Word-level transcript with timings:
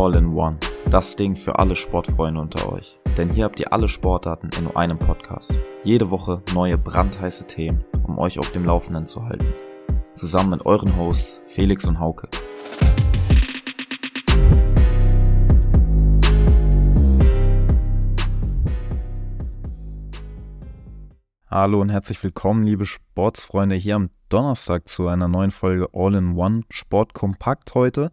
All 0.00 0.14
in 0.14 0.34
One. 0.34 0.56
Das 0.88 1.14
Ding 1.14 1.36
für 1.36 1.58
alle 1.58 1.76
Sportfreunde 1.76 2.40
unter 2.40 2.72
euch. 2.72 2.98
Denn 3.18 3.28
hier 3.28 3.44
habt 3.44 3.60
ihr 3.60 3.70
alle 3.70 3.86
Sportarten 3.86 4.48
in 4.56 4.64
nur 4.64 4.74
einem 4.74 4.98
Podcast. 4.98 5.54
Jede 5.84 6.10
Woche 6.10 6.42
neue 6.54 6.78
brandheiße 6.78 7.46
Themen, 7.46 7.84
um 8.04 8.18
euch 8.18 8.38
auf 8.38 8.50
dem 8.50 8.64
Laufenden 8.64 9.04
zu 9.04 9.26
halten. 9.26 9.52
Zusammen 10.14 10.52
mit 10.52 10.64
euren 10.64 10.96
Hosts 10.96 11.42
Felix 11.44 11.86
und 11.86 12.00
Hauke. 12.00 12.30
Hallo 21.46 21.82
und 21.82 21.90
herzlich 21.90 22.22
willkommen, 22.24 22.64
liebe 22.64 22.86
Sportsfreunde, 22.86 23.74
hier 23.74 23.96
am 23.96 24.08
Donnerstag 24.30 24.88
zu 24.88 25.08
einer 25.08 25.28
neuen 25.28 25.50
Folge 25.50 25.90
All 25.92 26.14
in 26.14 26.36
One 26.36 26.62
Sport 26.70 27.12
Kompakt 27.12 27.74
heute. 27.74 28.10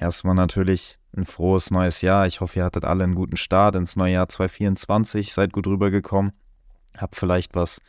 Erstmal 0.00 0.36
natürlich 0.36 0.96
ein 1.16 1.24
frohes 1.24 1.72
neues 1.72 2.02
Jahr. 2.02 2.28
Ich 2.28 2.40
hoffe, 2.40 2.60
ihr 2.60 2.64
hattet 2.64 2.84
alle 2.84 3.02
einen 3.02 3.16
guten 3.16 3.36
Start 3.36 3.74
ins 3.74 3.96
neue 3.96 4.12
Jahr 4.12 4.28
2024, 4.28 5.32
seid 5.34 5.52
gut 5.52 5.66
rübergekommen, 5.66 6.32
habt 6.96 7.16
vielleicht 7.16 7.56
was 7.56 7.80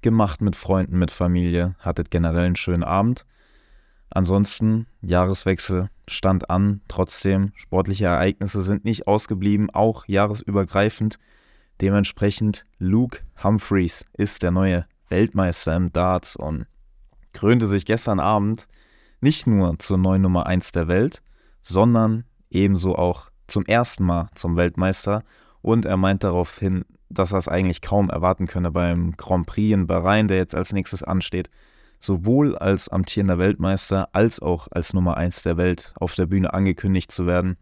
gemacht 0.00 0.40
mit 0.40 0.56
Freunden, 0.56 0.98
mit 0.98 1.10
Familie, 1.10 1.74
hattet 1.78 2.10
generell 2.10 2.46
einen 2.46 2.56
schönen 2.56 2.84
Abend. 2.84 3.26
Ansonsten, 4.08 4.86
Jahreswechsel 5.02 5.90
stand 6.08 6.48
an, 6.48 6.80
trotzdem, 6.88 7.52
sportliche 7.54 8.06
Ereignisse 8.06 8.62
sind 8.62 8.86
nicht 8.86 9.06
ausgeblieben, 9.06 9.68
auch 9.68 10.08
jahresübergreifend. 10.08 11.18
Dementsprechend, 11.82 12.64
Luke 12.78 13.18
Humphreys 13.42 14.06
ist 14.14 14.42
der 14.42 14.52
neue 14.52 14.86
Weltmeister 15.10 15.76
im 15.76 15.92
Darts 15.92 16.34
und 16.34 16.66
krönte 17.34 17.66
sich 17.66 17.84
gestern 17.84 18.20
Abend 18.20 18.66
nicht 19.20 19.46
nur 19.46 19.78
zur 19.78 19.98
neuen 19.98 20.22
Nummer 20.22 20.46
1 20.46 20.72
der 20.72 20.88
Welt, 20.88 21.22
sondern 21.68 22.24
ebenso 22.50 22.96
auch 22.96 23.30
zum 23.46 23.64
ersten 23.66 24.04
Mal 24.04 24.28
zum 24.34 24.56
Weltmeister. 24.56 25.22
Und 25.60 25.84
er 25.84 25.96
meint 25.96 26.24
darauf 26.24 26.58
hin, 26.58 26.84
dass 27.10 27.32
er 27.32 27.38
es 27.38 27.48
eigentlich 27.48 27.82
kaum 27.82 28.10
erwarten 28.10 28.46
könne 28.46 28.70
beim 28.70 29.16
Grand 29.16 29.46
Prix 29.46 29.74
in 29.74 29.86
Bahrain, 29.86 30.28
der 30.28 30.38
jetzt 30.38 30.54
als 30.54 30.72
nächstes 30.72 31.02
ansteht, 31.02 31.50
sowohl 32.00 32.56
als 32.56 32.88
amtierender 32.88 33.38
Weltmeister 33.38 34.08
als 34.12 34.40
auch 34.40 34.68
als 34.70 34.94
Nummer 34.94 35.16
1 35.16 35.42
der 35.42 35.56
Welt 35.56 35.92
auf 35.96 36.14
der 36.14 36.26
Bühne 36.26 36.52
angekündigt 36.52 37.10
zu 37.10 37.26
werden. 37.26 37.56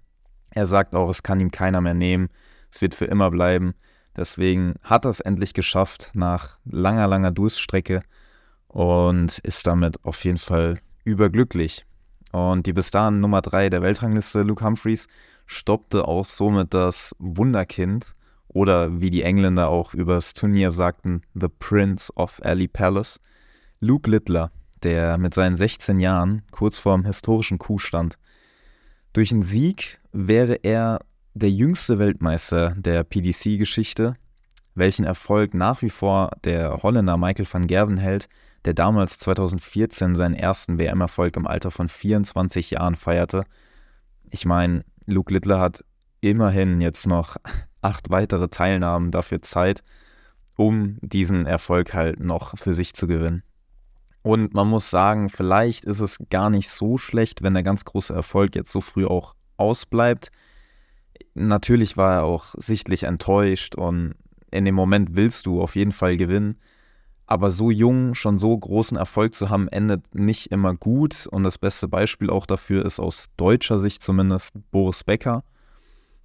Er 0.50 0.66
sagt 0.66 0.94
auch, 0.94 1.08
es 1.08 1.22
kann 1.22 1.40
ihm 1.40 1.50
keiner 1.50 1.80
mehr 1.80 1.94
nehmen, 1.94 2.28
es 2.72 2.80
wird 2.80 2.94
für 2.94 3.06
immer 3.06 3.30
bleiben. 3.30 3.74
Deswegen 4.16 4.74
hat 4.82 5.04
er 5.04 5.10
es 5.10 5.20
endlich 5.20 5.52
geschafft 5.52 6.10
nach 6.14 6.58
langer, 6.64 7.06
langer 7.06 7.30
Durststrecke 7.30 8.02
und 8.68 9.38
ist 9.38 9.66
damit 9.66 10.04
auf 10.04 10.24
jeden 10.24 10.38
Fall 10.38 10.80
überglücklich. 11.04 11.84
Und 12.32 12.66
die 12.66 12.72
bis 12.72 12.91
dahin 12.91 13.20
Nummer 13.20 13.42
3 13.42 13.70
der 13.70 13.82
Weltrangliste, 13.82 14.42
Luke 14.42 14.64
Humphreys, 14.64 15.06
stoppte 15.46 16.06
auch 16.06 16.24
somit 16.24 16.74
das 16.74 17.14
Wunderkind 17.18 18.14
oder 18.48 19.00
wie 19.00 19.10
die 19.10 19.22
Engländer 19.22 19.68
auch 19.68 19.94
übers 19.94 20.34
Turnier 20.34 20.70
sagten, 20.70 21.22
The 21.34 21.48
Prince 21.48 22.12
of 22.16 22.41
Alley 22.44 22.68
Palace, 22.68 23.20
Luke 23.80 24.10
Littler, 24.10 24.50
der 24.83 25.18
mit 25.18 25.34
seinen 25.34 25.56
16 25.56 26.00
Jahren 26.00 26.42
kurz 26.50 26.78
vorm 26.78 27.05
historischen 27.05 27.58
Coup 27.58 27.80
stand. 27.80 28.18
Durch 29.12 29.33
einen 29.33 29.42
Sieg 29.42 30.00
wäre 30.12 30.55
er 30.62 31.00
der 31.34 31.50
jüngste 31.50 31.98
Weltmeister 31.98 32.74
der 32.77 33.05
PDC-Geschichte, 33.05 34.14
welchen 34.74 35.05
Erfolg 35.05 35.55
nach 35.55 35.83
wie 35.83 35.90
vor 35.90 36.30
der 36.44 36.83
Holländer 36.83 37.16
Michael 37.16 37.46
van 37.50 37.66
Gerven 37.66 37.96
hält, 37.96 38.28
der 38.67 38.75
damals 38.75 39.19
2014 39.20 40.17
seinen 40.17 40.34
ersten 40.34 40.78
WM-Erfolg 40.78 41.36
im 41.36 41.47
Alter 41.47 41.70
von 41.70 41.89
24 41.89 42.73
Jahren 42.73 42.97
feierte. 42.97 43.45
Ich 44.31 44.45
meine, 44.45 44.84
Luke 45.06 45.33
Littler 45.33 45.61
hat 45.61 45.84
immerhin 46.20 46.81
jetzt 46.81 47.07
noch 47.07 47.36
acht 47.80 48.11
weitere 48.11 48.48
Teilnahmen 48.48 49.13
dafür 49.13 49.40
Zeit, 49.42 49.83
um 50.57 50.98
diesen 51.01 51.46
Erfolg 51.46 51.95
halt 51.95 52.20
noch 52.20 52.58
für 52.58 52.74
sich 52.74 52.95
zu 52.95 53.07
gewinnen. 53.07 53.42
Und 54.23 54.55
man 54.55 54.67
muss 54.67 54.90
sagen, 54.90 55.29
vielleicht 55.29 55.85
ist 55.85 56.01
es 56.01 56.19
gar 56.30 56.51
nicht 56.51 56.69
so 56.69 56.98
schlecht, 56.98 57.45
wenn 57.45 57.55
der 57.55 57.63
ganz 57.63 57.85
große 57.85 58.13
Erfolg 58.13 58.57
jetzt 58.57 58.73
so 58.73 58.80
früh 58.80 59.07
auch 59.07 59.36
ausbleibt. 59.57 60.33
Natürlich 61.35 61.96
war 61.96 62.14
er 62.14 62.24
auch 62.24 62.55
sichtlich 62.57 63.05
enttäuscht 63.05 63.77
und 63.77 64.14
in 64.51 64.64
dem 64.64 64.74
Moment 64.74 65.14
willst 65.14 65.46
du 65.46 65.63
auf 65.63 65.77
jeden 65.77 65.92
Fall 65.92 66.17
gewinnen. 66.17 66.58
Aber 67.27 67.51
so 67.51 67.70
jung 67.70 68.14
schon 68.14 68.39
so 68.39 68.57
großen 68.57 68.97
Erfolg 68.97 69.35
zu 69.35 69.51
haben, 69.51 69.69
endet 69.69 70.14
nicht 70.14 70.53
immer 70.53 70.75
gut. 70.75 71.27
Und 71.27 71.42
das 71.42 71.59
beste 71.59 71.89
Beispiel 71.89 72.31
auch 72.31 72.47
dafür 72.47 72.85
ist 72.85 73.01
aus 73.01 73.27
deutscher 73.37 73.79
Sicht 73.79 74.03
zumindest 74.03 74.53
Boris 74.70 75.03
Becker, 75.03 75.42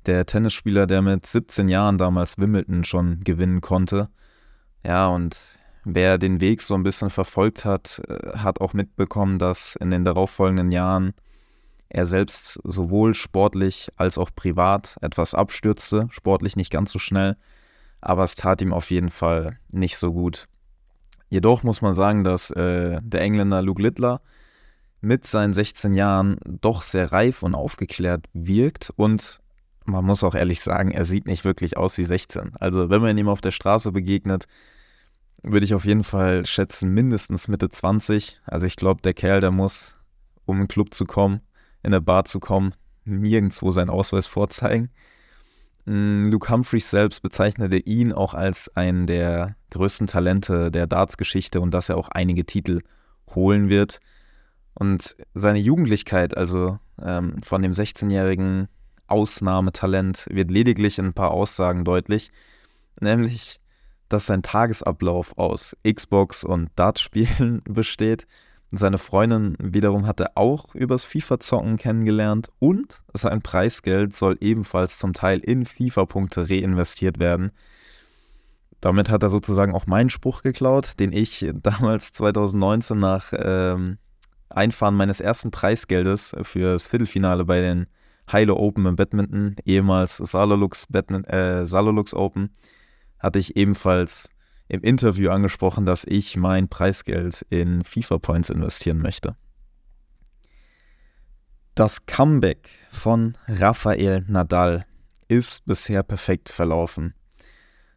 der 0.06 0.26
Tennisspieler, 0.26 0.86
der 0.86 1.02
mit 1.02 1.26
17 1.26 1.70
Jahren 1.70 1.98
damals 1.98 2.38
Wimbledon 2.38 2.84
schon 2.84 3.22
gewinnen 3.24 3.62
konnte. 3.62 4.10
Ja, 4.84 5.08
und 5.08 5.38
wer 5.84 6.18
den 6.18 6.42
Weg 6.42 6.62
so 6.62 6.76
ein 6.76 6.84
bisschen 6.84 7.10
verfolgt 7.10 7.66
hat, 7.66 8.02
äh, 8.08 8.38
hat 8.38 8.62
auch 8.62 8.74
mitbekommen, 8.74 9.40
dass 9.40 9.76
in 9.76 9.92
den 9.92 10.06
darauffolgenden 10.06 10.72
Jahren 10.72 11.14
er 11.90 12.06
selbst 12.06 12.60
sowohl 12.64 13.14
sportlich 13.14 13.90
als 13.98 14.18
auch 14.18 14.30
privat 14.34 14.98
etwas 15.02 15.34
abstürzte, 15.34 16.08
sportlich 16.10 16.56
nicht 16.56 16.72
ganz 16.72 16.92
so 16.92 17.00
schnell, 17.00 17.36
aber 18.00 18.24
es 18.24 18.36
tat 18.36 18.62
ihm 18.62 18.72
auf 18.72 18.92
jeden 18.92 19.10
Fall 19.10 19.60
nicht 19.70 19.98
so 19.98 20.14
gut. 20.14 20.48
Jedoch 21.31 21.64
muss 21.64 21.81
man 21.81 21.96
sagen, 21.96 22.25
dass 22.25 22.52
äh, 22.52 23.00
der 23.02 23.22
Engländer 23.22 23.62
Luke 23.62 23.81
Littler 23.81 24.19
mit 25.00 25.25
seinen 25.25 25.53
16 25.53 25.94
Jahren 25.94 26.38
doch 26.46 26.84
sehr 26.84 27.14
reif 27.14 27.42
und 27.42 27.56
aufgeklärt 27.56 28.25
wirkt 28.34 28.92
und 28.97 29.40
man 29.86 30.03
muss 30.03 30.25
auch 30.25 30.36
ehrlich 30.36 30.59
sagen, 30.59 30.91
er 30.91 31.06
sieht 31.06 31.28
nicht 31.28 31.46
wirklich 31.46 31.78
aus 31.78 31.97
wie 31.97 32.03
16. 32.03 32.58
Also 32.59 32.90
wenn 32.90 33.02
man 33.02 33.18
ihm 33.18 33.30
auf 33.30 33.40
der 33.40 33.52
Straße 33.52 33.94
begegnet, 33.94 34.46
würde 35.41 35.66
ich 35.66 35.74
auf 35.74 35.86
jeden 35.86 36.03
Fall 36.03 36.46
schätzen 36.46 36.94
mindestens 36.94 37.47
Mitte 37.47 37.70
20. 37.70 38.41
Also 38.46 38.68
ich 38.68 38.75
glaube, 38.75 39.02
der 39.02 39.14
Kerl, 39.14 39.40
der 39.40 39.52
muss, 39.52 39.96
um 40.46 40.58
in 40.58 40.64
den 40.64 40.68
Club 40.68 40.94
zu 40.94 41.06
kommen, 41.06 41.40
in 41.81 41.91
der 41.91 42.02
Bar 42.02 42.25
zu 42.25 42.41
kommen, 42.41 42.75
nirgendwo 43.06 43.72
seinen 43.72 43.90
Ausweis 43.90 44.28
vorzeigen. 44.28 44.90
Mm, 45.86 46.30
Luke 46.30 46.52
Humphreys 46.52 46.90
selbst 46.90 47.22
bezeichnete 47.22 47.78
ihn 47.78 48.14
auch 48.14 48.34
als 48.34 48.75
einen 48.75 49.08
der 49.08 49.56
größten 49.72 50.08
Talente 50.08 50.72
der 50.72 50.88
Darts-Geschichte 50.88 51.62
und 51.62 51.72
dass 51.72 51.90
er 51.90 51.97
auch 51.97 52.09
einige 52.09 52.46
Titel 52.46 52.81
holen 53.34 53.69
wird. 53.69 54.00
Und 54.74 55.16
seine 55.34 55.59
Jugendlichkeit, 55.59 56.38
also 56.38 56.80
ähm, 57.02 57.41
von 57.44 57.62
dem 57.62 57.72
16-jährigen 57.72 58.68
Ausnahmetalent, 59.08 60.28
wird 60.30 60.52
lediglich 60.52 60.97
in 61.00 61.08
ein 61.08 61.14
paar 61.14 61.31
Aussagen 61.31 61.84
deutlich, 61.84 62.31
nämlich, 63.00 63.59
dass 64.08 64.25
sein 64.25 64.44
Tagesablauf 64.44 65.38
aus 65.38 65.75
Xbox 65.88 66.44
und 66.44 66.70
Dartspielen 66.75 67.62
besteht 67.70 68.28
seine 68.72 68.98
Freundin 68.98 69.58
wiederum 69.59 70.08
hat 70.08 70.22
er 70.22 70.32
auch 70.36 70.74
übers 70.74 71.04
FIFA-Zocken 71.04 71.78
kennengelernt 71.78 72.50
und 72.59 73.02
sein 73.14 73.42
Preisgeld 73.42 74.16
soll 74.16 74.38
ebenfalls 74.40 74.98
zum 74.98 75.14
Teil 75.14 75.40
in 75.40 75.66
FIFA-Punkte 75.66 76.50
reinvestiert 76.50 77.20
werden. 77.20 77.52
Damit 78.80 79.09
hat 79.09 79.24
er 79.24 79.30
sozusagen 79.30 79.76
auch 79.76 79.88
meinen 79.88 80.09
Spruch 80.09 80.42
geklaut, 80.42 81.00
den 81.00 81.12
ich 81.12 81.46
damals 81.54 82.14
2019 82.14 82.98
nach 82.98 83.34
ähm, 83.34 83.98
Einfahren 84.50 84.96
meines 84.96 85.20
ersten 85.20 85.52
Preisgeldes 85.52 86.34
fürs 86.42 86.88
Viertelfinale 86.88 87.46
bei 87.46 87.62
den 87.62 87.88
Hilo 88.30 88.56
Open 88.56 88.86
im 88.86 88.96
Badminton, 88.96 89.56
ehemals 89.66 90.18
Salolux, 90.18 90.88
Badminton, 90.88 91.34
äh, 91.34 91.68
Salolux 91.68 92.14
Open, 92.14 92.50
hatte 93.20 93.40
ich 93.40 93.58
ebenfalls 93.58 94.30
im 94.72 94.84
Interview 94.84 95.32
angesprochen, 95.32 95.86
dass 95.86 96.06
ich 96.06 96.38
mein 96.38 96.70
Preisgeld 96.70 97.46
in 97.50 97.84
FIFA 97.84 98.20
Points 98.20 98.50
investieren 98.50 99.00
möchte. 99.00 99.35
Das 101.76 102.06
Comeback 102.06 102.70
von 102.90 103.38
Rafael 103.50 104.23
Nadal 104.29 104.85
ist 105.28 105.66
bisher 105.66 106.03
perfekt 106.03 106.47
verlaufen. 106.47 107.14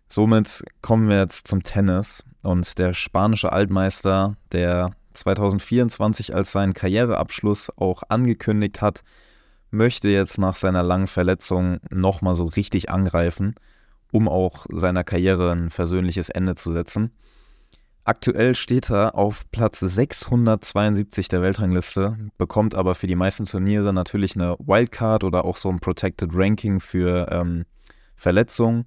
Somit 0.09 0.65
kommen 0.83 1.09
wir 1.09 1.19
jetzt 1.19 1.47
zum 1.47 1.63
Tennis 1.63 2.25
und 2.43 2.77
der 2.77 2.93
spanische 2.93 3.53
Altmeister, 3.53 4.37
der 4.51 4.97
2024 5.13 6.35
als 6.35 6.51
seinen 6.51 6.75
Karriereabschluss 6.75 7.71
auch 7.77 8.03
angekündigt 8.09 8.81
hat, 8.81 9.05
möchte 9.71 10.09
jetzt 10.09 10.39
nach 10.39 10.57
seiner 10.57 10.83
langen 10.83 11.09
Verletzung 11.09 11.79
nochmal 11.91 12.35
so 12.35 12.47
richtig 12.47 12.91
angreifen 12.91 13.55
um 14.15 14.29
auch 14.29 14.67
seiner 14.71 15.03
Karriere 15.03 15.51
ein 15.51 15.71
versöhnliches 15.71 16.29
Ende 16.29 16.55
zu 16.55 16.71
setzen. 16.71 17.11
Aktuell 18.05 18.55
steht 18.55 18.89
er 18.89 19.17
auf 19.17 19.51
Platz 19.51 19.81
672 19.81 21.27
der 21.27 21.43
Weltrangliste, 21.43 22.17
bekommt 22.39 22.77
aber 22.77 22.95
für 22.95 23.09
die 23.09 23.17
meisten 23.17 23.45
Turniere 23.45 23.93
natürlich 23.93 24.37
eine 24.37 24.55
Wildcard 24.61 25.25
oder 25.25 25.45
auch 25.45 25.57
so 25.57 25.69
ein 25.69 25.81
Protected 25.81 26.31
Ranking 26.33 26.79
für 26.79 27.27
ähm, 27.33 27.65
Verletzungen. 28.15 28.85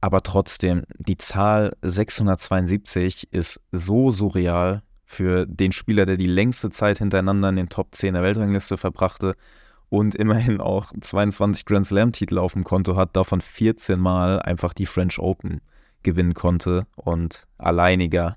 Aber 0.00 0.22
trotzdem, 0.22 0.84
die 0.98 1.16
Zahl 1.16 1.76
672 1.82 3.32
ist 3.32 3.60
so 3.72 4.12
surreal 4.12 4.84
für 5.04 5.46
den 5.46 5.72
Spieler, 5.72 6.06
der 6.06 6.16
die 6.16 6.28
längste 6.28 6.70
Zeit 6.70 6.98
hintereinander 6.98 7.48
in 7.48 7.56
den 7.56 7.70
Top 7.70 7.92
10 7.92 8.14
der 8.14 8.22
Weltrangliste 8.22 8.76
verbrachte 8.76 9.34
und 9.90 10.14
immerhin 10.14 10.60
auch 10.60 10.92
22 10.98 11.66
Grand 11.66 11.84
Slam-Titel 11.84 12.38
auf 12.38 12.54
dem 12.54 12.64
Konto 12.64 12.96
hat, 12.96 13.16
davon 13.16 13.40
14 13.40 13.98
Mal 13.98 14.40
einfach 14.40 14.72
die 14.72 14.86
French 14.86 15.18
Open 15.18 15.60
gewinnen 16.02 16.32
konnte 16.32 16.86
und 16.94 17.44
alleiniger, 17.58 18.36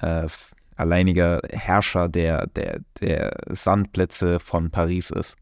äh, 0.00 0.26
alleiniger 0.74 1.42
Herrscher 1.50 2.08
der, 2.08 2.46
der, 2.48 2.80
der 3.00 3.36
Sandplätze 3.50 4.40
von 4.40 4.70
Paris 4.70 5.10
ist. 5.10 5.36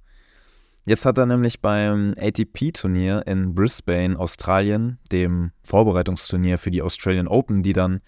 Jetzt 0.85 1.07
hat 1.07 1.17
er 1.17 1.27
nämlich 1.27 1.63
beim 1.63 2.13
ATP-Turnier 2.19 3.27
in 3.27 3.55
Brisbane, 3.55 4.19
Australien, 4.19 4.99
dem 5.13 5.53
Vorbereitungsturnier 5.63 6.59
für 6.59 6.71
die 6.71 6.83
Australian 6.83 7.29
Open, 7.29 7.63
die 7.63 7.73
dann 7.73 8.01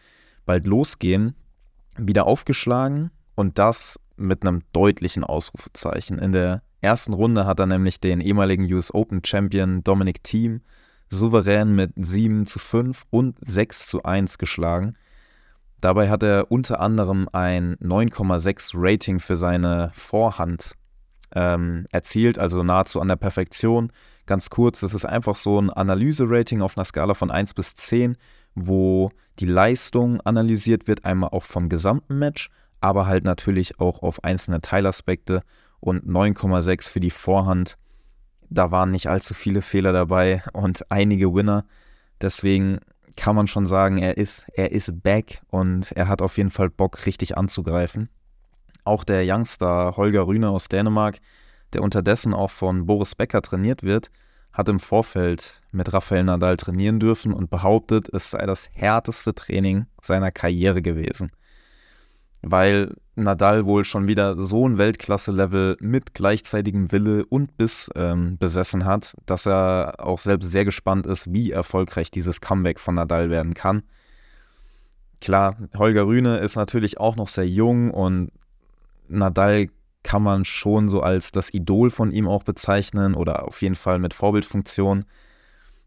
bald 0.45 0.67
losgehen, 0.67 1.35
wieder 1.97 2.27
aufgeschlagen 2.27 3.11
und 3.35 3.59
das 3.59 3.99
mit 4.17 4.43
einem 4.43 4.63
deutlichen 4.73 5.25
Ausrufezeichen. 5.25 6.19
In 6.19 6.33
der 6.33 6.63
ersten 6.81 7.13
Runde 7.13 7.47
hat 7.47 7.61
er 7.61 7.67
nämlich 7.67 8.01
den 8.01 8.21
ehemaligen 8.21 8.73
US 8.73 8.93
Open 8.93 9.25
Champion 9.25 9.83
Dominic 9.83 10.23
Thiem 10.23 10.61
souverän 11.09 11.75
mit 11.75 11.93
7 11.97 12.47
zu 12.47 12.59
5 12.59 13.05
und 13.11 13.37
6 13.41 13.87
zu 13.87 14.03
1 14.03 14.39
geschlagen. 14.39 14.95
Dabei 15.81 16.09
hat 16.11 16.23
er 16.23 16.51
unter 16.51 16.81
anderem 16.81 17.29
ein 17.33 17.77
9,6 17.77 18.73
Rating 18.75 19.21
für 19.21 19.37
seine 19.37 19.91
Vorhand 19.95 20.73
ähm, 21.35 21.85
erzielt, 21.93 22.39
also 22.39 22.63
nahezu 22.63 23.01
an 23.01 23.09
der 23.09 23.17
Perfektion. 23.17 23.93
Ganz 24.27 24.51
kurz, 24.51 24.81
das 24.81 24.95
ist 24.95 25.05
einfach 25.05 25.37
so 25.37 25.61
ein 25.61 25.71
Analyse-Rating 25.71 26.63
auf 26.63 26.77
einer 26.77 26.85
Skala 26.85 27.15
von 27.15 27.31
1 27.31 27.55
bis 27.55 27.75
10, 27.75 28.17
wo 28.55 29.11
die 29.39 29.47
Leistung 29.47 30.21
analysiert 30.23 30.89
wird, 30.89 31.05
einmal 31.05 31.31
auch 31.31 31.45
vom 31.45 31.69
gesamten 31.69 32.19
Match, 32.19 32.51
aber 32.81 33.07
halt 33.07 33.25
natürlich 33.25 33.79
auch 33.79 34.03
auf 34.03 34.25
einzelne 34.25 34.61
Teilaspekte 34.61 35.43
und 35.87 36.05
9,6 36.05 36.91
für 36.91 37.01
die 37.01 37.13
Vorhand. 37.13 37.79
Da 38.51 38.73
waren 38.73 38.91
nicht 38.91 39.09
allzu 39.09 39.35
viele 39.35 39.63
Fehler 39.63 39.93
dabei 39.93 40.43
und 40.53 40.91
einige 40.91 41.33
Winner. 41.33 41.65
Deswegen 42.21 42.81
kann 43.17 43.37
man 43.37 43.47
schon 43.47 43.67
sagen, 43.67 43.99
er 43.99 44.17
ist, 44.17 44.45
er 44.55 44.73
ist 44.73 45.03
back 45.05 45.43
und 45.49 45.93
er 45.93 46.09
hat 46.09 46.23
auf 46.23 46.39
jeden 46.39 46.51
Fall 46.51 46.71
Bock, 46.71 47.07
richtig 47.07 47.37
anzugreifen. 47.37 48.09
Auch 48.85 49.05
der 49.05 49.23
Youngster 49.25 49.97
Holger 49.97 50.27
Rühne 50.27 50.51
aus 50.51 50.69
Dänemark, 50.69 51.21
der 51.73 51.83
unterdessen 51.83 52.35
auch 52.35 52.51
von 52.51 52.87
Boris 52.87 53.15
Becker 53.15 53.41
trainiert 53.41 53.85
wird, 53.85 54.11
hat 54.53 54.69
im 54.69 54.81
Vorfeld 54.81 55.63
mit 55.71 55.93
Rafael 55.93 56.25
Nadal 56.25 56.57
trainieren 56.57 56.99
dürfen 56.99 57.33
und 57.33 57.49
behauptet, 57.49 58.09
es 58.13 58.31
sei 58.33 58.45
das 58.45 58.69
härteste 58.73 59.35
Training 59.35 59.87
seiner 60.03 60.33
Karriere 60.33 60.83
gewesen. 60.83 61.31
Weil 62.49 62.95
Nadal 63.17 63.65
wohl 63.65 63.85
schon 63.85 64.07
wieder 64.07 64.39
so 64.39 64.69
ein 64.69 64.79
Weltklasse-Level 64.79 65.79
mit 65.81 66.15
gleichzeitigem 66.15 66.93
Wille 66.93 67.27
und 67.27 67.57
Biss 67.57 67.91
ähm, 67.97 68.39
besessen 68.39 68.85
hat, 68.85 69.17
dass 69.27 69.47
er 69.47 69.95
auch 69.99 70.21
selbst 70.21 70.53
sehr 70.53 70.65
gespannt 70.65 71.07
ist, 71.07 71.33
wie 71.33 71.51
erfolgreich 71.51 72.13
dieses 72.13 72.41
Comeback 72.41 72.79
von 72.79 72.95
Nadal 72.95 73.31
werden 73.31 73.55
kann. 73.55 73.83
Klar, 75.21 75.57
Holger 75.77 76.07
Rühne 76.07 76.37
ist 76.37 76.55
natürlich 76.55 77.01
auch 77.01 77.17
noch 77.17 77.29
sehr 77.29 77.49
jung 77.49 77.91
und 77.91 78.31
Nadal 79.09 79.67
kann 80.05 80.23
man 80.23 80.45
schon 80.45 80.89
so 80.89 81.01
als 81.01 81.33
das 81.33 81.53
Idol 81.53 81.91
von 81.91 82.13
ihm 82.13 82.29
auch 82.29 82.45
bezeichnen 82.45 83.15
oder 83.15 83.49
auf 83.49 83.61
jeden 83.61 83.75
Fall 83.75 83.99
mit 83.99 84.15
Vorbildfunktion. 84.15 85.05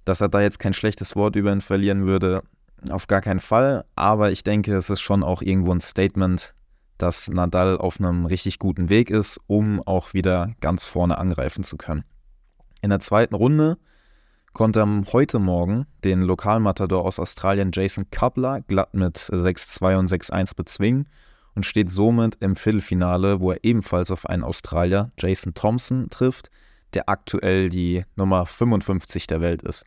Dass 0.03 0.19
er 0.19 0.27
da 0.27 0.41
jetzt 0.41 0.59
kein 0.59 0.73
schlechtes 0.73 1.15
Wort 1.15 1.38
über 1.38 1.53
ihn 1.53 1.61
verlieren 1.61 2.06
würde, 2.06 2.44
auf 2.89 3.07
gar 3.07 3.21
keinen 3.21 3.39
Fall. 3.39 3.85
Aber 3.95 4.31
ich 4.31 4.43
denke, 4.43 4.75
es 4.75 4.89
ist 4.89 5.01
schon 5.01 5.23
auch 5.23 5.41
irgendwo 5.41 5.71
ein 5.71 5.81
Statement, 5.81 6.53
dass 6.97 7.29
Nadal 7.29 7.77
auf 7.77 7.99
einem 7.99 8.25
richtig 8.25 8.59
guten 8.59 8.89
Weg 8.89 9.09
ist, 9.09 9.39
um 9.47 9.81
auch 9.81 10.13
wieder 10.13 10.53
ganz 10.61 10.85
vorne 10.85 11.17
angreifen 11.17 11.63
zu 11.63 11.77
können. 11.77 12.03
In 12.81 12.89
der 12.89 12.99
zweiten 12.99 13.35
Runde 13.35 13.77
konnte 14.53 14.79
er 14.81 15.03
heute 15.13 15.39
Morgen 15.39 15.85
den 16.03 16.21
Lokalmatador 16.21 17.05
aus 17.05 17.19
Australien 17.19 17.71
Jason 17.73 18.05
Kubler 18.11 18.61
glatt 18.61 18.93
mit 18.93 19.17
6-2 19.17 19.97
und 19.97 20.11
6-1 20.11 20.55
bezwingen 20.55 21.07
und 21.55 21.65
steht 21.65 21.89
somit 21.89 22.35
im 22.41 22.55
Viertelfinale, 22.55 23.41
wo 23.41 23.51
er 23.51 23.63
ebenfalls 23.63 24.11
auf 24.11 24.25
einen 24.25 24.43
Australier, 24.43 25.11
Jason 25.17 25.53
Thompson, 25.53 26.09
trifft, 26.09 26.49
der 26.93 27.09
aktuell 27.09 27.69
die 27.69 28.03
Nummer 28.15 28.45
55 28.45 29.27
der 29.27 29.41
Welt 29.41 29.61
ist. 29.61 29.85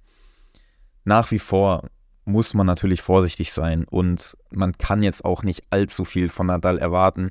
Nach 1.04 1.30
wie 1.30 1.38
vor 1.38 1.88
muss 2.24 2.54
man 2.54 2.66
natürlich 2.66 3.02
vorsichtig 3.02 3.52
sein 3.52 3.84
und 3.84 4.36
man 4.50 4.76
kann 4.78 5.02
jetzt 5.02 5.24
auch 5.24 5.42
nicht 5.42 5.64
allzu 5.70 6.04
viel 6.04 6.28
von 6.28 6.46
Nadal 6.46 6.78
erwarten. 6.78 7.30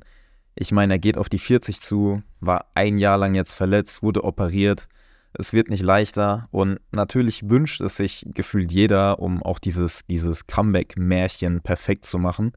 Ich 0.54 0.72
meine, 0.72 0.94
er 0.94 0.98
geht 0.98 1.16
auf 1.16 1.28
die 1.28 1.38
40 1.38 1.80
zu, 1.80 2.22
war 2.40 2.66
ein 2.74 2.98
Jahr 2.98 3.16
lang 3.16 3.34
jetzt 3.34 3.54
verletzt, 3.54 4.02
wurde 4.02 4.24
operiert. 4.24 4.88
Es 5.32 5.54
wird 5.54 5.70
nicht 5.70 5.82
leichter 5.82 6.46
und 6.50 6.78
natürlich 6.90 7.48
wünscht 7.48 7.80
es 7.80 7.96
sich 7.96 8.26
gefühlt 8.34 8.70
jeder, 8.70 9.18
um 9.18 9.42
auch 9.42 9.58
dieses, 9.58 10.02
dieses 10.10 10.46
Comeback-Märchen 10.46 11.62
perfekt 11.62 12.04
zu 12.04 12.18
machen. 12.18 12.52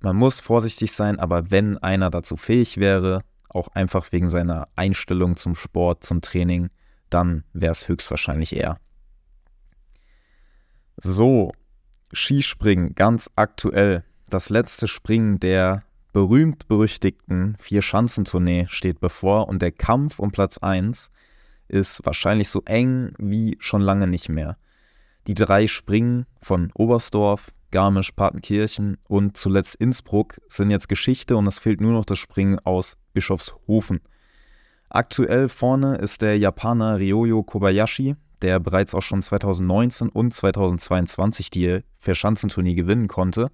Man 0.00 0.14
muss 0.14 0.38
vorsichtig 0.40 0.92
sein, 0.92 1.18
aber 1.18 1.50
wenn 1.50 1.78
einer 1.78 2.10
dazu 2.10 2.36
fähig 2.36 2.76
wäre, 2.76 3.22
auch 3.48 3.68
einfach 3.68 4.12
wegen 4.12 4.28
seiner 4.28 4.68
Einstellung 4.76 5.36
zum 5.36 5.56
Sport, 5.56 6.04
zum 6.04 6.20
Training, 6.20 6.68
dann 7.10 7.42
wäre 7.52 7.72
es 7.72 7.88
höchstwahrscheinlich 7.88 8.54
er. 8.54 8.78
So, 10.98 11.52
Skispringen 12.12 12.94
ganz 12.94 13.30
aktuell. 13.36 14.04
Das 14.30 14.48
letzte 14.48 14.88
Springen 14.88 15.38
der 15.38 15.82
berühmt-berüchtigten 16.14 17.56
Vier-Schanzentournee 17.58 18.66
steht 18.70 19.00
bevor 19.00 19.48
und 19.48 19.60
der 19.60 19.72
Kampf 19.72 20.18
um 20.18 20.32
Platz 20.32 20.56
1 20.56 21.10
ist 21.68 22.00
wahrscheinlich 22.04 22.48
so 22.48 22.62
eng 22.64 23.12
wie 23.18 23.58
schon 23.60 23.82
lange 23.82 24.06
nicht 24.06 24.30
mehr. 24.30 24.56
Die 25.26 25.34
drei 25.34 25.66
Springen 25.66 26.24
von 26.40 26.70
Oberstdorf, 26.74 27.52
Garmisch, 27.72 28.12
Partenkirchen 28.12 28.96
und 29.06 29.36
zuletzt 29.36 29.74
Innsbruck 29.74 30.40
sind 30.48 30.70
jetzt 30.70 30.88
Geschichte 30.88 31.36
und 31.36 31.46
es 31.46 31.58
fehlt 31.58 31.82
nur 31.82 31.92
noch 31.92 32.06
das 32.06 32.18
Springen 32.18 32.58
aus 32.60 32.96
Bischofshofen. 33.12 34.00
Aktuell 34.88 35.50
vorne 35.50 35.96
ist 35.96 36.22
der 36.22 36.38
Japaner 36.38 36.98
Ryoyo 36.98 37.42
Kobayashi, 37.42 38.16
der 38.42 38.60
bereits 38.60 38.94
auch 38.94 39.02
schon 39.02 39.22
2019 39.22 40.08
und 40.08 40.32
2022 40.32 41.50
die 41.50 41.80
Verschanzentournee 41.98 42.74
gewinnen 42.74 43.08
konnte 43.08 43.50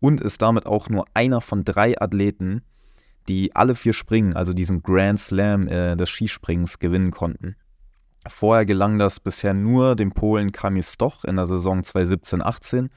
und 0.00 0.20
ist 0.20 0.42
damit 0.42 0.66
auch 0.66 0.88
nur 0.88 1.06
einer 1.14 1.40
von 1.40 1.64
drei 1.64 2.00
Athleten, 2.00 2.62
die 3.28 3.56
alle 3.56 3.74
vier 3.74 3.94
Springen, 3.94 4.34
also 4.34 4.52
diesen 4.52 4.82
Grand 4.82 5.18
Slam 5.18 5.66
äh, 5.68 5.96
des 5.96 6.10
Skisprings, 6.10 6.78
gewinnen 6.78 7.10
konnten. 7.10 7.56
Vorher 8.26 8.66
gelang 8.66 8.98
das 8.98 9.20
bisher 9.20 9.54
nur 9.54 9.96
dem 9.96 10.12
Polen 10.12 10.52
Kamil 10.52 10.82
Stoch 10.82 11.24
in 11.24 11.36
der 11.36 11.46
Saison 11.46 11.80
2017-18 11.82 12.90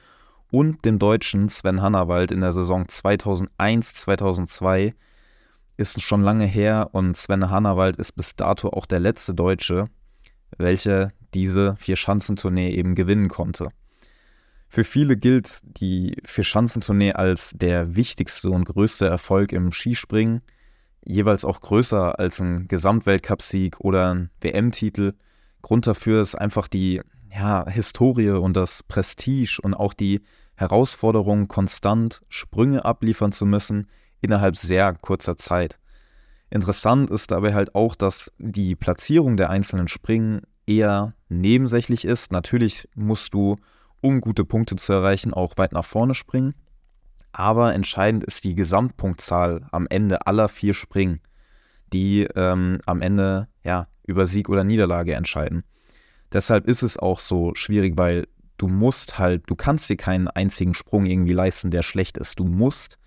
und 0.50 0.84
dem 0.84 0.98
Deutschen 0.98 1.48
Sven 1.48 1.80
Hannawald 1.82 2.32
in 2.32 2.40
der 2.40 2.52
Saison 2.52 2.86
2001-2002. 2.86 4.94
Ist 5.76 6.02
schon 6.02 6.22
lange 6.22 6.46
her 6.46 6.88
und 6.92 7.16
Sven 7.16 7.50
Hannawald 7.50 7.96
ist 7.96 8.12
bis 8.12 8.36
dato 8.36 8.70
auch 8.70 8.86
der 8.86 9.00
letzte 9.00 9.34
Deutsche, 9.34 9.88
welche 10.56 11.12
diese 11.34 11.76
Vier-Schanzentournee 11.76 12.70
eben 12.70 12.94
gewinnen 12.94 13.28
konnte. 13.28 13.68
Für 14.68 14.84
viele 14.84 15.16
gilt 15.16 15.60
die 15.80 16.16
Vier-Schanzentournee 16.24 17.12
als 17.12 17.52
der 17.54 17.96
wichtigste 17.96 18.50
und 18.50 18.64
größte 18.64 19.06
Erfolg 19.06 19.52
im 19.52 19.72
Skispringen, 19.72 20.42
jeweils 21.04 21.44
auch 21.44 21.60
größer 21.60 22.18
als 22.18 22.40
ein 22.40 22.68
Gesamtweltcupsieg 22.68 23.80
oder 23.80 24.14
ein 24.14 24.30
WM-Titel. 24.40 25.14
Grund 25.62 25.86
dafür 25.86 26.20
ist 26.22 26.34
einfach 26.34 26.68
die 26.68 27.00
ja, 27.32 27.68
Historie 27.68 28.30
und 28.30 28.54
das 28.56 28.82
Prestige 28.82 29.58
und 29.62 29.74
auch 29.74 29.94
die 29.94 30.22
Herausforderung, 30.54 31.48
konstant 31.48 32.20
Sprünge 32.28 32.84
abliefern 32.84 33.32
zu 33.32 33.46
müssen 33.46 33.88
innerhalb 34.20 34.56
sehr 34.56 34.92
kurzer 34.94 35.36
Zeit. 35.36 35.78
Interessant 36.50 37.10
ist 37.10 37.30
dabei 37.30 37.54
halt 37.54 37.74
auch, 37.74 37.94
dass 37.94 38.32
die 38.38 38.74
Platzierung 38.74 39.36
der 39.36 39.50
einzelnen 39.50 39.88
Springen 39.88 40.42
eher 40.66 41.14
nebensächlich 41.28 42.04
ist. 42.04 42.32
Natürlich 42.32 42.88
musst 42.94 43.34
du, 43.34 43.56
um 44.00 44.20
gute 44.20 44.44
Punkte 44.44 44.76
zu 44.76 44.92
erreichen, 44.92 45.34
auch 45.34 45.54
weit 45.56 45.72
nach 45.72 45.84
vorne 45.84 46.14
springen. 46.14 46.54
Aber 47.32 47.74
entscheidend 47.74 48.24
ist 48.24 48.44
die 48.44 48.54
Gesamtpunktzahl 48.54 49.66
am 49.70 49.86
Ende 49.90 50.26
aller 50.26 50.48
vier 50.48 50.72
Springen, 50.72 51.20
die 51.92 52.26
ähm, 52.34 52.80
am 52.86 53.02
Ende 53.02 53.48
ja, 53.62 53.86
über 54.04 54.26
Sieg 54.26 54.48
oder 54.48 54.64
Niederlage 54.64 55.14
entscheiden. 55.14 55.64
Deshalb 56.32 56.66
ist 56.66 56.82
es 56.82 56.96
auch 56.96 57.20
so 57.20 57.54
schwierig, 57.54 57.94
weil 57.96 58.26
du 58.56 58.68
musst 58.68 59.18
halt, 59.18 59.44
du 59.46 59.54
kannst 59.54 59.88
dir 59.88 59.96
keinen 59.96 60.28
einzigen 60.28 60.74
Sprung 60.74 61.06
irgendwie 61.06 61.32
leisten, 61.32 61.70
der 61.70 61.82
schlecht 61.82 62.18
ist. 62.18 62.38
Du 62.38 62.44
musst 62.44 62.98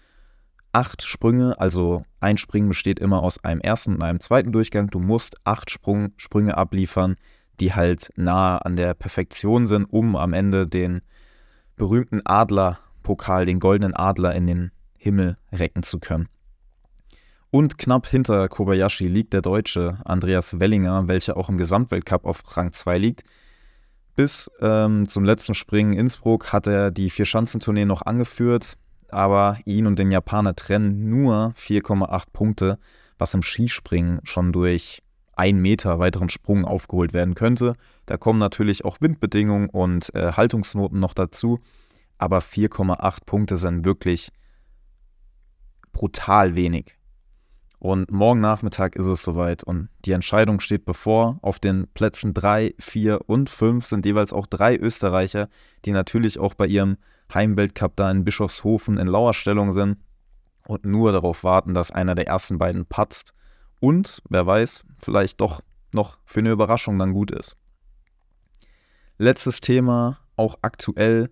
acht 0.73 1.03
Sprünge, 1.03 1.59
also 1.59 2.03
ein 2.19 2.37
Springen 2.37 2.69
besteht 2.69 2.99
immer 2.99 3.23
aus 3.23 3.43
einem 3.43 3.61
ersten 3.61 3.95
und 3.95 4.01
einem 4.01 4.19
zweiten 4.19 4.51
Durchgang. 4.51 4.87
Du 4.89 4.99
musst 4.99 5.35
acht 5.43 5.69
Sprung, 5.69 6.13
Sprünge 6.17 6.57
abliefern, 6.57 7.15
die 7.59 7.73
halt 7.73 8.11
nahe 8.15 8.63
an 8.65 8.75
der 8.75 8.93
Perfektion 8.93 9.67
sind, 9.67 9.85
um 9.85 10.15
am 10.15 10.33
Ende 10.33 10.67
den 10.67 11.01
berühmten 11.75 12.21
Adlerpokal, 12.25 13.45
den 13.45 13.59
goldenen 13.59 13.93
Adler 13.93 14.35
in 14.35 14.47
den 14.47 14.71
Himmel 14.97 15.37
recken 15.51 15.83
zu 15.83 15.99
können. 15.99 16.27
Und 17.49 17.77
knapp 17.77 18.07
hinter 18.07 18.47
Kobayashi 18.47 19.07
liegt 19.07 19.33
der 19.33 19.41
Deutsche 19.41 19.99
Andreas 20.05 20.59
Wellinger, 20.59 21.07
welcher 21.07 21.35
auch 21.35 21.49
im 21.49 21.57
Gesamtweltcup 21.57 22.25
auf 22.25 22.55
Rang 22.55 22.71
2 22.71 22.97
liegt. 22.97 23.23
Bis 24.15 24.49
ähm, 24.61 25.07
zum 25.07 25.25
letzten 25.25 25.53
Springen 25.53 25.93
in 25.93 25.99
Innsbruck 25.99 26.53
hat 26.53 26.67
er 26.67 26.91
die 26.91 27.09
Vierschanzentournee 27.09 27.85
noch 27.85 28.03
angeführt, 28.03 28.77
aber 29.13 29.57
ihn 29.65 29.87
und 29.87 29.99
den 29.99 30.11
Japaner 30.11 30.55
trennen 30.55 31.09
nur 31.09 31.53
4,8 31.57 32.25
Punkte, 32.33 32.79
was 33.17 33.33
im 33.33 33.43
Skispringen 33.43 34.19
schon 34.23 34.51
durch 34.51 35.01
einen 35.33 35.61
Meter 35.61 35.99
weiteren 35.99 36.29
Sprung 36.29 36.65
aufgeholt 36.65 37.13
werden 37.13 37.35
könnte. 37.35 37.75
Da 38.05 38.17
kommen 38.17 38.39
natürlich 38.39 38.85
auch 38.85 39.01
Windbedingungen 39.01 39.69
und 39.69 40.13
äh, 40.13 40.33
Haltungsnoten 40.33 40.99
noch 40.99 41.13
dazu, 41.13 41.59
aber 42.17 42.39
4,8 42.39 43.25
Punkte 43.25 43.57
sind 43.57 43.85
wirklich 43.85 44.29
brutal 45.91 46.55
wenig. 46.55 46.95
Und 47.79 48.11
morgen 48.11 48.41
Nachmittag 48.41 48.95
ist 48.95 49.07
es 49.07 49.23
soweit 49.23 49.63
und 49.63 49.89
die 50.05 50.11
Entscheidung 50.11 50.59
steht 50.59 50.85
bevor. 50.85 51.39
Auf 51.41 51.57
den 51.57 51.87
Plätzen 51.95 52.35
3, 52.35 52.75
4 52.77 53.27
und 53.27 53.49
5 53.49 53.83
sind 53.83 54.05
jeweils 54.05 54.33
auch 54.33 54.45
drei 54.45 54.77
Österreicher, 54.77 55.49
die 55.85 55.91
natürlich 55.91 56.37
auch 56.37 56.53
bei 56.53 56.67
ihrem 56.67 56.97
Heimweltcup 57.33 57.95
da 57.95 58.09
in 58.11 58.23
Bischofshofen 58.23 58.97
in 58.97 59.07
Lauerstellung 59.07 59.71
sind 59.71 59.97
und 60.65 60.85
nur 60.85 61.11
darauf 61.11 61.43
warten, 61.43 61.73
dass 61.73 61.91
einer 61.91 62.15
der 62.15 62.27
ersten 62.27 62.57
beiden 62.57 62.85
patzt 62.85 63.33
und, 63.79 64.21
wer 64.29 64.45
weiß, 64.45 64.85
vielleicht 64.99 65.41
doch 65.41 65.61
noch 65.93 66.17
für 66.25 66.39
eine 66.39 66.51
Überraschung 66.51 66.97
dann 66.99 67.13
gut 67.13 67.31
ist. 67.31 67.57
Letztes 69.17 69.59
Thema, 69.59 70.19
auch 70.35 70.57
aktuell, 70.61 71.29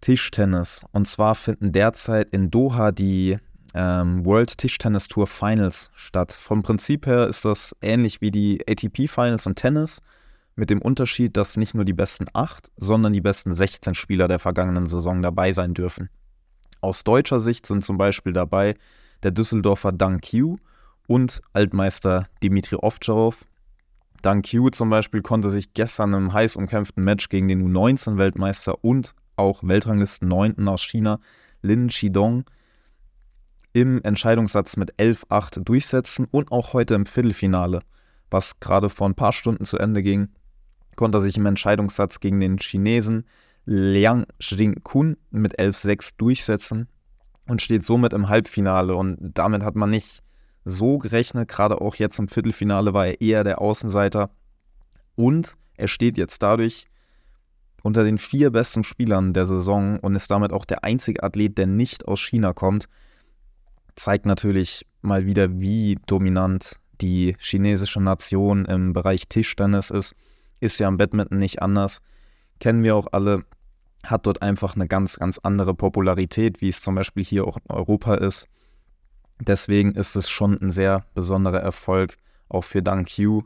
Tischtennis. 0.00 0.84
Und 0.92 1.08
zwar 1.08 1.34
finden 1.34 1.72
derzeit 1.72 2.28
in 2.30 2.50
Doha 2.50 2.92
die 2.92 3.38
ähm, 3.74 4.24
World 4.24 4.58
Tischtennis 4.58 5.08
Tour 5.08 5.26
Finals 5.26 5.90
statt. 5.94 6.32
Vom 6.32 6.62
Prinzip 6.62 7.06
her 7.06 7.26
ist 7.26 7.44
das 7.44 7.74
ähnlich 7.80 8.20
wie 8.20 8.30
die 8.30 8.62
ATP 8.68 9.08
Finals 9.08 9.46
und 9.46 9.56
Tennis, 9.56 10.02
mit 10.56 10.70
dem 10.70 10.82
Unterschied, 10.82 11.36
dass 11.36 11.56
nicht 11.56 11.74
nur 11.74 11.84
die 11.84 11.92
besten 11.92 12.26
8, 12.32 12.72
sondern 12.76 13.12
die 13.12 13.20
besten 13.20 13.54
16 13.54 13.94
Spieler 13.94 14.26
der 14.26 14.38
vergangenen 14.38 14.86
Saison 14.86 15.22
dabei 15.22 15.52
sein 15.52 15.74
dürfen. 15.74 16.08
Aus 16.80 17.04
deutscher 17.04 17.40
Sicht 17.40 17.66
sind 17.66 17.84
zum 17.84 17.98
Beispiel 17.98 18.32
dabei 18.32 18.74
der 19.22 19.30
Düsseldorfer 19.30 19.92
Dang 19.92 20.20
Q 20.20 20.56
und 21.06 21.40
Altmeister 21.52 22.26
Dimitri 22.42 22.76
Ovtcharov. 22.76 23.46
Dang 24.22 24.42
Q 24.42 24.70
zum 24.70 24.90
Beispiel 24.90 25.22
konnte 25.22 25.50
sich 25.50 25.74
gestern 25.74 26.14
im 26.14 26.32
heiß 26.32 26.56
umkämpften 26.56 27.04
Match 27.04 27.28
gegen 27.28 27.48
den 27.48 27.70
U19-Weltmeister 27.70 28.82
und 28.82 29.14
auch 29.36 29.62
Weltranglisten 29.62 30.28
9. 30.28 30.66
aus 30.68 30.82
China 30.82 31.20
Lin 31.62 31.90
Shidong 31.90 32.44
im 33.72 34.02
Entscheidungssatz 34.02 34.78
mit 34.78 34.94
11-8 34.94 35.60
durchsetzen 35.60 36.26
und 36.30 36.50
auch 36.50 36.72
heute 36.72 36.94
im 36.94 37.04
Viertelfinale, 37.04 37.80
was 38.30 38.58
gerade 38.58 38.88
vor 38.88 39.06
ein 39.06 39.14
paar 39.14 39.34
Stunden 39.34 39.66
zu 39.66 39.78
Ende 39.78 40.02
ging, 40.02 40.28
konnte 40.96 41.18
er 41.18 41.22
sich 41.22 41.36
im 41.36 41.46
Entscheidungssatz 41.46 42.20
gegen 42.20 42.40
den 42.40 42.58
Chinesen 42.58 43.24
Liang 43.64 44.26
Jing-kun 44.40 45.16
mit 45.30 45.58
11-6 45.58 46.14
durchsetzen 46.16 46.88
und 47.48 47.62
steht 47.62 47.84
somit 47.84 48.12
im 48.12 48.28
Halbfinale. 48.28 48.94
Und 48.94 49.18
damit 49.34 49.62
hat 49.62 49.76
man 49.76 49.90
nicht 49.90 50.22
so 50.64 50.98
gerechnet, 50.98 51.48
gerade 51.48 51.80
auch 51.80 51.94
jetzt 51.96 52.18
im 52.18 52.28
Viertelfinale 52.28 52.92
war 52.94 53.06
er 53.06 53.20
eher 53.20 53.44
der 53.44 53.60
Außenseiter. 53.60 54.30
Und 55.14 55.56
er 55.76 55.88
steht 55.88 56.16
jetzt 56.16 56.42
dadurch 56.42 56.86
unter 57.82 58.02
den 58.02 58.18
vier 58.18 58.50
besten 58.50 58.82
Spielern 58.82 59.32
der 59.32 59.46
Saison 59.46 60.00
und 60.00 60.14
ist 60.16 60.30
damit 60.30 60.52
auch 60.52 60.64
der 60.64 60.82
einzige 60.82 61.22
Athlet, 61.22 61.56
der 61.56 61.66
nicht 61.66 62.08
aus 62.08 62.20
China 62.20 62.52
kommt, 62.52 62.88
zeigt 63.94 64.26
natürlich 64.26 64.86
mal 65.02 65.24
wieder, 65.24 65.60
wie 65.60 65.98
dominant 66.06 66.78
die 67.00 67.36
chinesische 67.38 68.00
Nation 68.00 68.64
im 68.64 68.92
Bereich 68.92 69.28
Tischtennis 69.28 69.90
ist. 69.90 70.14
Ist 70.60 70.78
ja 70.80 70.88
im 70.88 70.96
Badminton 70.96 71.38
nicht 71.38 71.62
anders. 71.62 72.00
Kennen 72.60 72.82
wir 72.82 72.96
auch 72.96 73.08
alle. 73.12 73.44
Hat 74.04 74.26
dort 74.26 74.42
einfach 74.42 74.76
eine 74.76 74.86
ganz, 74.86 75.16
ganz 75.16 75.38
andere 75.38 75.74
Popularität, 75.74 76.60
wie 76.60 76.68
es 76.68 76.80
zum 76.80 76.94
Beispiel 76.94 77.24
hier 77.24 77.46
auch 77.46 77.56
in 77.56 77.74
Europa 77.74 78.14
ist. 78.14 78.46
Deswegen 79.40 79.92
ist 79.92 80.16
es 80.16 80.30
schon 80.30 80.58
ein 80.60 80.70
sehr 80.70 81.04
besonderer 81.14 81.60
Erfolg, 81.60 82.16
auch 82.48 82.62
für 82.62 82.82
Dang 82.82 83.04
Qiu, 83.04 83.42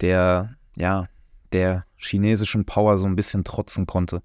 der 0.00 0.56
ja 0.76 1.08
der 1.52 1.86
chinesischen 1.96 2.64
Power 2.66 2.98
so 2.98 3.06
ein 3.06 3.16
bisschen 3.16 3.44
trotzen 3.44 3.86
konnte. 3.86 4.22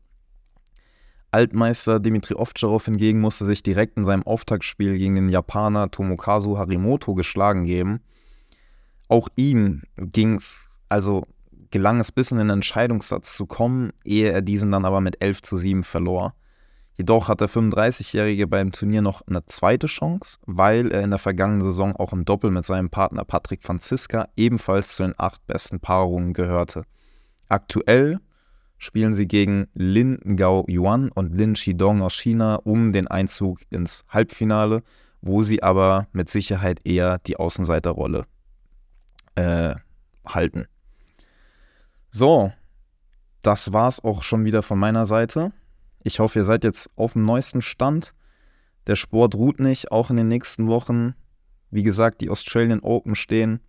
Altmeister 1.31 1.99
Dimitri 1.99 2.33
Ovtcharov 2.33 2.85
hingegen 2.85 3.21
musste 3.21 3.45
sich 3.45 3.61
direkt 3.61 3.97
in 3.97 4.05
seinem 4.05 4.23
Auftaktspiel 4.23 4.97
gegen 4.97 5.15
den 5.15 5.29
Japaner 5.29 5.91
Tomokazu 5.91 6.57
Harimoto 6.57 7.13
geschlagen 7.13 7.65
geben. 7.65 8.01
Auch 9.07 9.29
ihm 9.35 9.83
ging's, 9.95 10.79
also 10.89 11.25
gelang 11.71 11.99
es 11.99 12.11
bis 12.11 12.31
in 12.31 12.37
den 12.37 12.49
Entscheidungssatz 12.49 13.35
zu 13.35 13.45
kommen, 13.45 13.91
ehe 14.03 14.31
er 14.31 14.41
diesen 14.41 14.71
dann 14.71 14.85
aber 14.85 15.01
mit 15.01 15.21
11 15.21 15.41
zu 15.41 15.57
7 15.57 15.83
verlor. 15.83 16.33
Jedoch 16.95 17.29
hat 17.29 17.39
der 17.39 17.47
35-Jährige 17.47 18.45
beim 18.45 18.73
Turnier 18.73 19.01
noch 19.01 19.21
eine 19.25 19.45
zweite 19.45 19.87
Chance, 19.87 20.37
weil 20.45 20.91
er 20.91 21.01
in 21.01 21.11
der 21.11 21.19
vergangenen 21.19 21.61
Saison 21.61 21.95
auch 21.95 22.11
im 22.11 22.25
Doppel 22.25 22.51
mit 22.51 22.65
seinem 22.65 22.89
Partner 22.89 23.23
Patrick 23.23 23.63
Franziska 23.63 24.27
ebenfalls 24.35 24.95
zu 24.95 25.03
den 25.03 25.13
acht 25.17 25.45
besten 25.47 25.79
Paarungen 25.79 26.33
gehörte. 26.33 26.83
Aktuell 27.47 28.19
spielen 28.77 29.13
sie 29.13 29.27
gegen 29.27 29.67
Lin 29.73 30.19
Gao 30.35 30.65
Yuan 30.67 31.09
und 31.09 31.37
Lin 31.37 31.55
Shidong 31.55 32.01
aus 32.01 32.15
China 32.15 32.55
um 32.55 32.91
den 32.91 33.07
Einzug 33.07 33.61
ins 33.69 34.03
Halbfinale, 34.09 34.81
wo 35.21 35.43
sie 35.43 35.63
aber 35.63 36.07
mit 36.11 36.29
Sicherheit 36.29 36.85
eher 36.85 37.19
die 37.19 37.37
Außenseiterrolle 37.37 38.25
äh, 39.35 39.75
halten. 40.25 40.67
So, 42.11 42.51
das 43.41 43.71
war's 43.73 44.03
auch 44.03 44.23
schon 44.23 44.45
wieder 44.45 44.63
von 44.63 44.79
meiner 44.79 45.05
Seite. 45.05 45.51
Ich 46.03 46.19
hoffe, 46.19 46.39
ihr 46.39 46.45
seid 46.45 46.63
jetzt 46.63 46.89
auf 46.95 47.13
dem 47.13 47.25
neuesten 47.25 47.61
Stand. 47.61 48.13
Der 48.87 48.95
Sport 48.95 49.35
ruht 49.35 49.59
nicht, 49.59 49.91
auch 49.91 50.09
in 50.09 50.17
den 50.17 50.27
nächsten 50.27 50.67
Wochen. 50.67 51.13
Wie 51.69 51.83
gesagt, 51.83 52.21
die 52.21 52.29
Australian 52.29 52.79
Open 52.79 53.15
stehen 53.15 53.59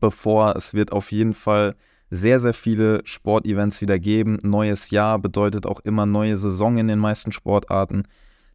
bevor. 0.00 0.56
Es 0.56 0.74
wird 0.74 0.92
auf 0.92 1.12
jeden 1.12 1.34
Fall 1.34 1.74
sehr, 2.10 2.40
sehr 2.40 2.54
viele 2.54 3.00
Sportevents 3.04 3.80
wieder 3.80 3.98
geben. 3.98 4.38
Neues 4.42 4.90
Jahr 4.90 5.18
bedeutet 5.18 5.66
auch 5.66 5.80
immer 5.80 6.06
neue 6.06 6.36
Saison 6.36 6.78
in 6.78 6.88
den 6.88 6.98
meisten 6.98 7.32
Sportarten. 7.32 8.04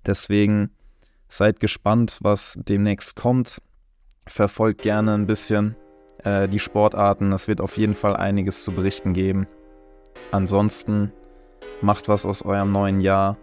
Deswegen 0.05 0.71
seid 1.27 1.59
gespannt, 1.59 2.19
was 2.21 2.57
demnächst 2.61 3.15
kommt. 3.15 3.61
Verfolgt 4.27 4.81
gerne 4.81 5.13
ein 5.13 5.27
bisschen 5.27 5.75
äh, 6.23 6.47
die 6.47 6.59
Sportarten. 6.59 7.31
Es 7.31 7.47
wird 7.47 7.61
auf 7.61 7.77
jeden 7.77 7.93
Fall 7.93 8.15
einiges 8.15 8.63
zu 8.63 8.71
berichten 8.71 9.13
geben. 9.13 9.47
Ansonsten 10.31 11.11
macht 11.81 12.09
was 12.09 12.25
aus 12.25 12.43
eurem 12.43 12.71
neuen 12.71 13.01
Jahr. 13.01 13.37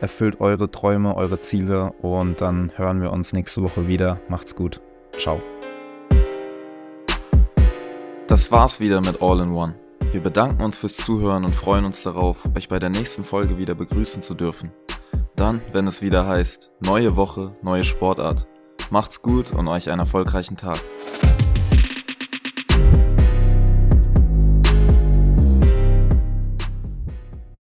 Erfüllt 0.00 0.40
eure 0.40 0.70
Träume, 0.70 1.16
eure 1.16 1.40
Ziele 1.40 1.92
und 2.00 2.40
dann 2.40 2.72
hören 2.76 3.02
wir 3.02 3.12
uns 3.12 3.32
nächste 3.32 3.62
Woche 3.62 3.86
wieder. 3.86 4.20
Macht's 4.28 4.54
gut. 4.54 4.80
Ciao. 5.18 5.40
Das 8.26 8.50
war's 8.52 8.80
wieder 8.80 9.00
mit 9.00 9.20
All 9.20 9.40
in 9.40 9.50
One. 9.50 9.74
Wir 10.12 10.20
bedanken 10.20 10.62
uns 10.62 10.78
fürs 10.78 10.96
Zuhören 10.96 11.44
und 11.44 11.54
freuen 11.54 11.84
uns 11.84 12.02
darauf, 12.02 12.48
euch 12.56 12.68
bei 12.68 12.78
der 12.78 12.88
nächsten 12.88 13.24
Folge 13.24 13.58
wieder 13.58 13.74
begrüßen 13.74 14.22
zu 14.22 14.34
dürfen. 14.34 14.72
Dann, 15.36 15.60
wenn 15.72 15.86
es 15.86 16.02
wieder 16.02 16.26
heißt, 16.26 16.70
neue 16.80 17.16
Woche, 17.16 17.54
neue 17.62 17.84
Sportart. 17.84 18.46
Macht's 18.90 19.22
gut 19.22 19.52
und 19.52 19.68
euch 19.68 19.90
einen 19.90 20.00
erfolgreichen 20.00 20.56
Tag. 20.56 20.78